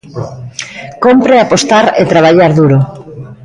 [1.05, 2.77] Compre apostar e traballar duro.